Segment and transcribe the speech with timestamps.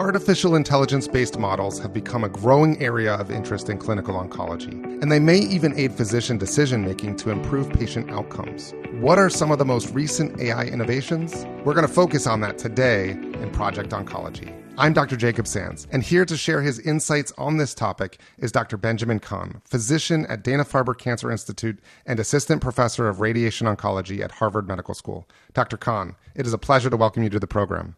[0.00, 4.72] Artificial intelligence based models have become a growing area of interest in clinical oncology,
[5.02, 8.72] and they may even aid physician decision making to improve patient outcomes.
[8.92, 11.44] What are some of the most recent AI innovations?
[11.66, 14.58] We're going to focus on that today in Project Oncology.
[14.78, 15.18] I'm Dr.
[15.18, 18.78] Jacob Sands, and here to share his insights on this topic is Dr.
[18.78, 24.32] Benjamin Kann, physician at Dana Farber Cancer Institute and assistant professor of radiation oncology at
[24.32, 25.28] Harvard Medical School.
[25.52, 25.76] Dr.
[25.76, 27.96] Kann, it is a pleasure to welcome you to the program.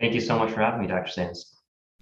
[0.00, 1.10] Thank you so much for having me, Dr.
[1.10, 1.56] Sands.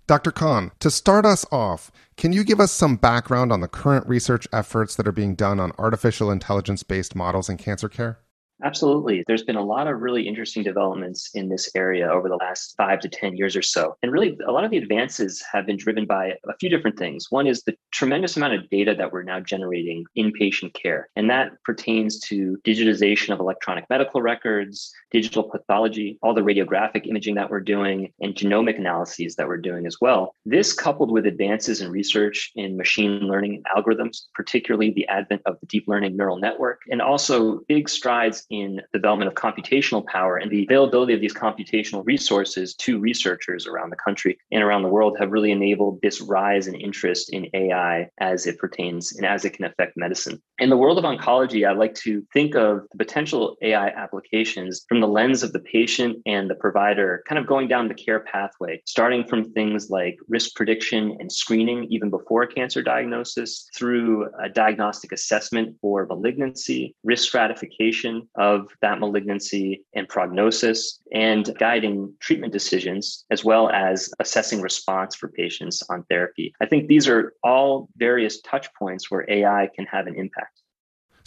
[0.07, 0.31] Dr.
[0.31, 4.49] Kann, to start us off, can you give us some background on the current research
[4.53, 8.21] efforts that are being done on artificial intelligence based models in cancer care?
[8.65, 9.23] Absolutely.
[9.27, 12.99] There's been a lot of really interesting developments in this area over the last five
[13.01, 13.97] to 10 years or so.
[14.03, 17.27] And really, a lot of the advances have been driven by a few different things.
[17.31, 21.09] One is the tremendous amount of data that we're now generating in patient care.
[21.15, 27.37] And that pertains to digitization of electronic medical records, digital pathology, all the radiographic imaging
[27.37, 30.35] that we're doing, and genomic analyses that we're doing as well.
[30.45, 35.67] This, coupled with advances in research in machine learning algorithms, particularly the advent of the
[35.67, 40.65] deep learning neural network, and also big strides in development of computational power and the
[40.65, 45.31] availability of these computational resources to researchers around the country and around the world have
[45.31, 49.65] really enabled this rise in interest in AI as it pertains and as it can
[49.65, 50.41] affect medicine.
[50.59, 55.01] In the world of oncology, I like to think of the potential AI applications from
[55.01, 58.81] the lens of the patient and the provider, kind of going down the care pathway,
[58.87, 65.13] starting from things like risk prediction and screening even before cancer diagnosis, through a diagnostic
[65.13, 73.45] assessment for malignancy, risk stratification of that malignancy and prognosis, and guiding treatment decisions, as
[73.45, 76.53] well as assessing response for patients on therapy.
[76.61, 80.61] I think these are all various touch points where AI can have an impact.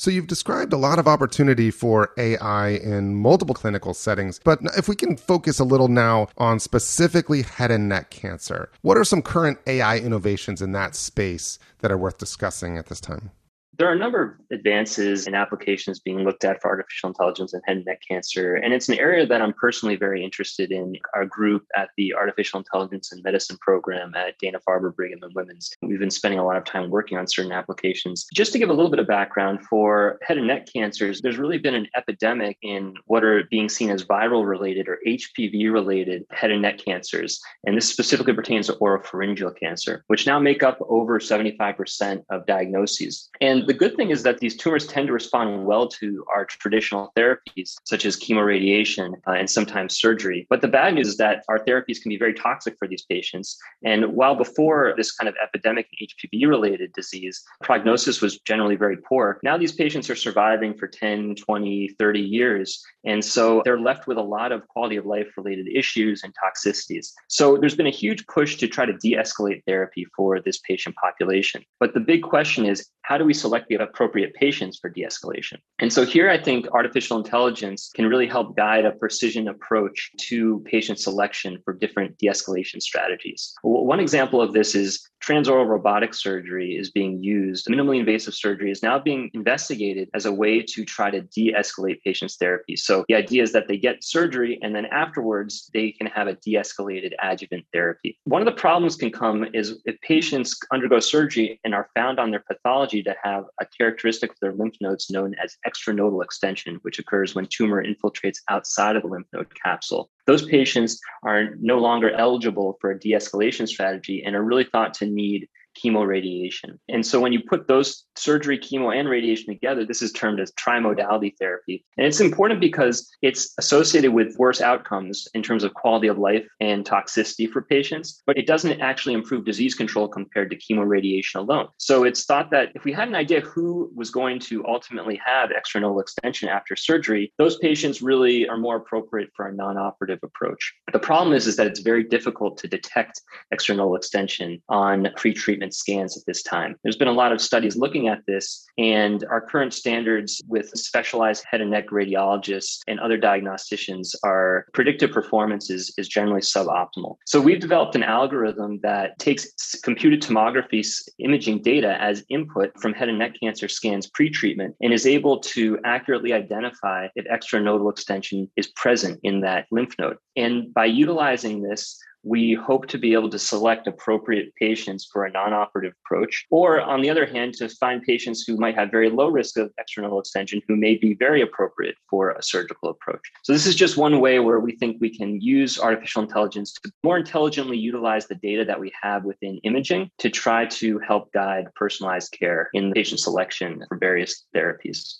[0.01, 4.87] So you've described a lot of opportunity for AI in multiple clinical settings, but if
[4.87, 9.21] we can focus a little now on specifically head and neck cancer, what are some
[9.21, 13.29] current AI innovations in that space that are worth discussing at this time?
[13.77, 17.63] There are a number of advances and applications being looked at for artificial intelligence and
[17.65, 18.55] head and neck cancer.
[18.55, 20.95] And it's an area that I'm personally very interested in.
[21.15, 25.71] Our group at the Artificial Intelligence and Medicine program at Dana Farber Brigham and Women's,
[25.81, 28.27] we've been spending a lot of time working on certain applications.
[28.33, 31.57] Just to give a little bit of background for head and neck cancers, there's really
[31.57, 36.51] been an epidemic in what are being seen as viral related or HPV related head
[36.51, 37.39] and neck cancers.
[37.65, 43.29] And this specifically pertains to oropharyngeal cancer, which now make up over 75% of diagnoses.
[43.39, 47.11] And the good thing is that these tumors tend to respond well to our traditional
[47.17, 50.47] therapies, such as chemoradiation uh, and sometimes surgery.
[50.49, 53.57] But the bad news is that our therapies can be very toxic for these patients.
[53.83, 59.39] And while before this kind of epidemic HPV related disease, prognosis was generally very poor,
[59.43, 62.83] now these patients are surviving for 10, 20, 30 years.
[63.03, 67.11] And so they're left with a lot of quality of life related issues and toxicities.
[67.27, 70.95] So there's been a huge push to try to de escalate therapy for this patient
[70.95, 71.63] population.
[71.79, 75.01] But the big question is how do we select select the appropriate patients for de
[75.01, 75.57] escalation.
[75.79, 80.63] And so here I think artificial intelligence can really help guide a precision approach to
[80.65, 83.53] patient selection for different de escalation strategies.
[83.61, 87.67] One example of this is transoral robotic surgery is being used.
[87.67, 92.01] Minimally invasive surgery is now being investigated as a way to try to de escalate
[92.03, 92.75] patients' therapy.
[92.75, 96.33] So the idea is that they get surgery and then afterwards they can have a
[96.33, 98.17] de escalated adjuvant therapy.
[98.25, 102.31] One of the problems can come is if patients undergo surgery and are found on
[102.31, 106.99] their pathology to have a characteristic of their lymph nodes known as extranodal extension, which
[106.99, 110.09] occurs when tumor infiltrates outside of the lymph node capsule.
[110.31, 114.93] Those patients are no longer eligible for a de escalation strategy and are really thought
[114.93, 116.77] to need chemoradiation.
[116.89, 120.51] And so when you put those surgery, chemo, and radiation together, this is termed as
[120.53, 121.85] trimodality therapy.
[121.97, 126.45] And it's important because it's associated with worse outcomes in terms of quality of life
[126.59, 131.67] and toxicity for patients, but it doesn't actually improve disease control compared to chemoradiation alone.
[131.77, 135.49] So it's thought that if we had an idea who was going to ultimately have
[135.49, 140.73] extranodal extension after surgery, those patients really are more appropriate for a non-operative approach.
[140.91, 143.21] The problem is, is that it's very difficult to detect
[143.53, 146.75] extranodal extension on pre-treatment treatment scans at this time.
[146.83, 151.43] There's been a lot of studies looking at this, and our current standards with specialized
[151.49, 157.17] head and neck radiologists and other diagnosticians are predictive performance is, is generally suboptimal.
[157.27, 160.81] So we've developed an algorithm that takes computed tomography
[161.19, 165.77] imaging data as input from head and neck cancer scans pre-treatment and is able to
[165.85, 170.17] accurately identify if extranodal extension is present in that lymph node.
[170.35, 175.31] And by utilizing this, we hope to be able to select appropriate patients for a
[175.31, 179.09] non non-operative approach, or on the other hand, to find patients who might have very
[179.09, 183.21] low risk of extranodal extension who may be very appropriate for a surgical approach.
[183.43, 186.91] So this is just one way where we think we can use artificial intelligence to
[187.03, 191.67] more intelligently utilize the data that we have within imaging to try to help guide
[191.75, 195.17] personalized care in patient selection for various therapies.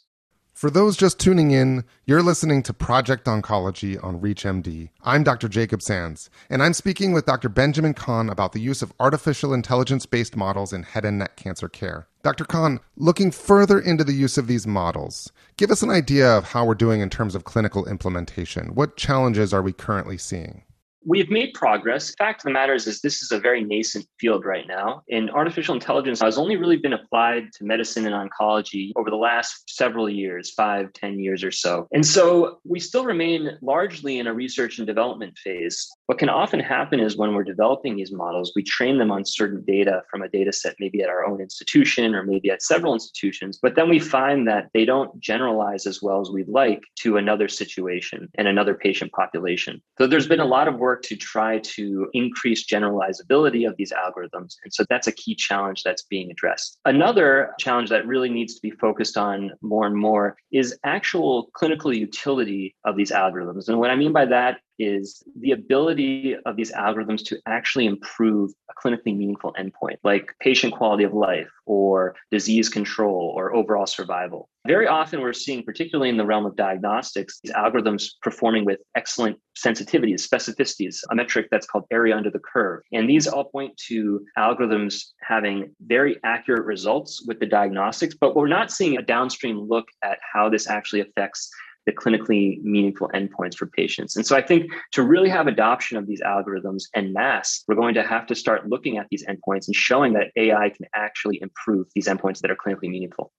[0.61, 4.91] For those just tuning in, you're listening to Project Oncology on ReachMD.
[5.01, 5.49] I'm Dr.
[5.49, 7.49] Jacob Sands, and I'm speaking with Dr.
[7.49, 11.67] Benjamin Kann about the use of artificial intelligence based models in head and neck cancer
[11.67, 12.07] care.
[12.21, 12.45] Dr.
[12.45, 16.63] Kann, looking further into the use of these models, give us an idea of how
[16.63, 18.75] we're doing in terms of clinical implementation.
[18.75, 20.61] What challenges are we currently seeing?
[21.03, 22.13] We've made progress.
[22.15, 25.01] Fact of the matter is, is this is a very nascent field right now.
[25.09, 29.63] And artificial intelligence has only really been applied to medicine and oncology over the last
[29.67, 31.87] several years, five, ten years or so.
[31.91, 35.89] And so we still remain largely in a research and development phase.
[36.05, 39.63] What can often happen is when we're developing these models, we train them on certain
[39.65, 43.57] data from a data set, maybe at our own institution or maybe at several institutions.
[43.59, 47.47] But then we find that they don't generalize as well as we'd like to another
[47.47, 49.81] situation and another patient population.
[49.97, 53.93] So there's been a lot of work work to try to increase generalizability of these
[53.93, 54.57] algorithms.
[54.63, 56.79] And so that's a key challenge that's being addressed.
[56.83, 61.93] Another challenge that really needs to be focused on more and more is actual clinical
[61.93, 63.69] utility of these algorithms.
[63.69, 68.51] And what I mean by that is the ability of these algorithms to actually improve
[68.69, 74.49] a clinically meaningful endpoint, like patient quality of life or disease control or overall survival.
[74.67, 79.39] Very often, we're seeing, particularly in the realm of diagnostics, these algorithms performing with excellent
[79.57, 82.81] sensitivities, specificities, a metric that's called area under the curve.
[82.91, 88.47] And these all point to algorithms having very accurate results with the diagnostics, but we're
[88.47, 91.49] not seeing a downstream look at how this actually affects
[91.85, 94.15] the clinically meaningful endpoints for patients.
[94.15, 97.95] And so I think to really have adoption of these algorithms en masse, we're going
[97.95, 101.87] to have to start looking at these endpoints and showing that AI can actually improve
[101.95, 103.31] these endpoints that are clinically meaningful.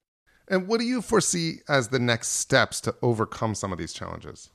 [0.48, 4.50] And what do you foresee as the next steps to overcome some of these challenges?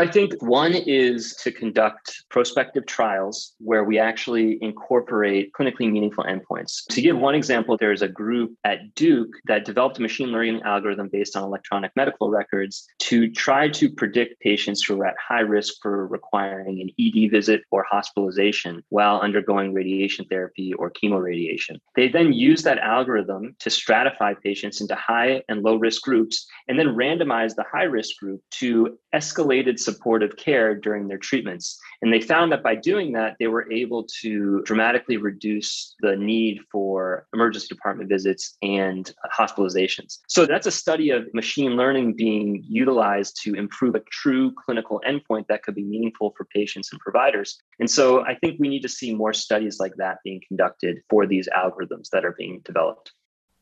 [0.00, 6.86] I think one is to conduct prospective trials where we actually incorporate clinically meaningful endpoints.
[6.86, 11.10] To give one example, there's a group at Duke that developed a machine learning algorithm
[11.12, 15.74] based on electronic medical records to try to predict patients who are at high risk
[15.82, 21.76] for requiring an ED visit or hospitalization while undergoing radiation therapy or chemoradiation.
[21.94, 26.78] They then use that algorithm to stratify patients into high and low risk groups and
[26.78, 31.78] then randomize the high risk group to escalated supportive care during their treatments.
[32.02, 36.60] And they found that by doing that, they were able to dramatically reduce the need
[36.70, 40.18] for emergency department visits and hospitalizations.
[40.28, 45.46] So that's a study of machine learning being utilized to improve a true clinical endpoint
[45.48, 47.58] that could be meaningful for patients and providers.
[47.78, 51.26] And so I think we need to see more studies like that being conducted for
[51.26, 53.12] these algorithms that are being developed.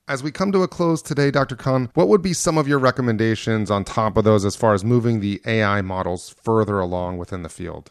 [0.09, 1.55] As we come to a close today, Dr.
[1.55, 4.83] Kann, what would be some of your recommendations on top of those as far as
[4.83, 7.91] moving the AI models further along within the field?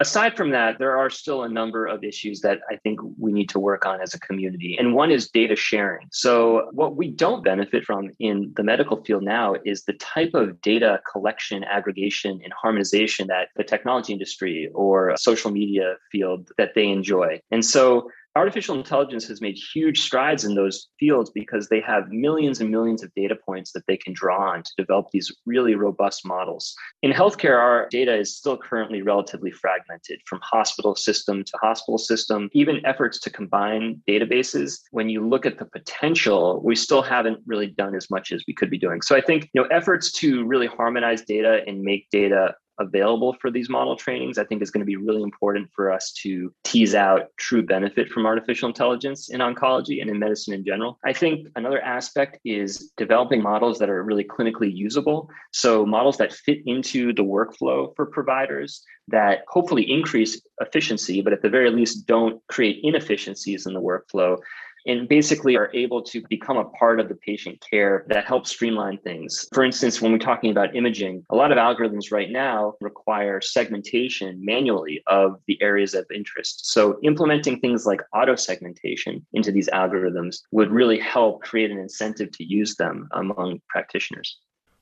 [0.00, 3.50] Aside from that, there are still a number of issues that I think we need
[3.50, 4.74] to work on as a community.
[4.78, 6.08] And one is data sharing.
[6.10, 10.58] So, what we don't benefit from in the medical field now is the type of
[10.62, 16.88] data collection, aggregation, and harmonization that the technology industry or social media field that they
[16.88, 17.38] enjoy.
[17.50, 22.60] And so, artificial intelligence has made huge strides in those fields because they have millions
[22.60, 26.24] and millions of data points that they can draw on to develop these really robust
[26.24, 26.74] models.
[27.02, 32.48] In healthcare, our data is still currently relatively fragmented from hospital system to hospital system.
[32.52, 37.68] Even efforts to combine databases, when you look at the potential, we still haven't really
[37.68, 39.02] done as much as we could be doing.
[39.02, 43.50] So I think you know efforts to really harmonize data and make data available for
[43.50, 46.94] these model trainings, I think is going to be really important for us to tease
[46.94, 50.98] out true benefit from artificial intelligence in oncology and in medicine in general.
[51.04, 55.30] I think another aspect is developing models that are really clinically usable.
[55.52, 61.42] So, models that fit into the workflow for providers that hopefully increase efficiency, but at
[61.42, 64.38] the very least don't create inefficiencies in the workflow
[64.86, 68.98] and basically are able to become a part of the patient care that helps streamline
[68.98, 69.48] things.
[69.52, 74.38] For instance, when we're talking about imaging, a lot of algorithms right now require segmentation
[74.44, 76.72] manually of the areas of interest.
[76.72, 82.30] So implementing things like auto segmentation into these algorithms would really help create an incentive
[82.32, 84.38] to use them among practitioners.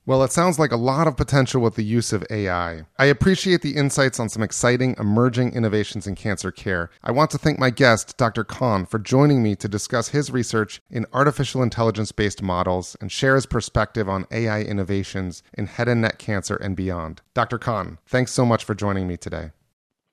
[0.09, 2.81] Well, it sounds like a lot of potential with the use of AI.
[2.97, 6.89] I appreciate the insights on some exciting emerging innovations in cancer care.
[7.03, 8.43] I want to thank my guest, Dr.
[8.43, 13.35] Kann, for joining me to discuss his research in artificial intelligence based models and share
[13.35, 17.21] his perspective on AI innovations in head and neck cancer and beyond.
[17.35, 17.59] Dr.
[17.59, 19.51] Kann, thanks so much for joining me today.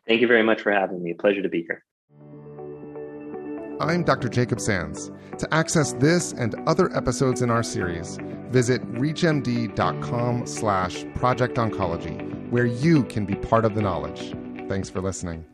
[0.06, 1.14] Thank you very much for having me.
[1.14, 1.85] Pleasure to be here.
[3.78, 4.28] I'm Dr.
[4.30, 5.10] Jacob Sands.
[5.38, 8.16] To access this and other episodes in our series,
[8.50, 14.34] visit reachmd.com slash project oncology, where you can be part of the knowledge.
[14.66, 15.44] Thanks for listening.